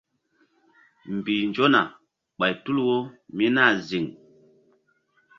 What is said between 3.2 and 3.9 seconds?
mí nah